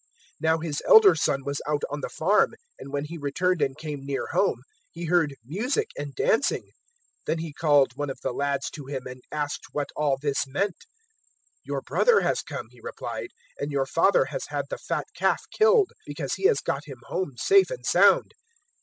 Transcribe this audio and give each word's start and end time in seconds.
015:025 0.01 0.07
"Now 0.41 0.57
his 0.57 0.81
elder 0.87 1.13
son 1.15 1.43
was 1.45 1.61
out 1.67 1.83
on 1.91 2.01
the 2.01 2.09
farm; 2.09 2.55
and 2.79 2.91
when 2.91 3.05
he 3.05 3.19
returned 3.19 3.61
and 3.61 3.77
came 3.77 4.03
near 4.03 4.25
home, 4.31 4.61
he 4.89 5.05
heard 5.05 5.35
music 5.45 5.89
and 5.95 6.15
dancing. 6.15 6.63
015:026 6.63 6.71
Then 7.27 7.37
he 7.37 7.53
called 7.53 7.91
one 7.95 8.09
of 8.09 8.17
the 8.23 8.31
lads 8.33 8.71
to 8.71 8.87
him 8.87 9.05
and 9.05 9.21
asked 9.31 9.67
what 9.73 9.89
all 9.95 10.17
this 10.19 10.47
meant. 10.47 10.77
015:027 11.69 11.77
"`Your 11.77 11.83
brother 11.85 12.21
has 12.21 12.41
come,' 12.41 12.69
he 12.71 12.81
replied; 12.81 13.29
`and 13.61 13.69
your 13.69 13.85
father 13.85 14.25
has 14.25 14.47
had 14.47 14.65
the 14.71 14.79
fat 14.79 15.05
calf 15.15 15.43
killed, 15.53 15.91
because 16.07 16.33
he 16.33 16.45
has 16.45 16.61
got 16.61 16.85
him 16.85 16.97
home 17.05 17.33
safe 17.37 17.69
and 17.69 17.85
sound.' 17.85 18.31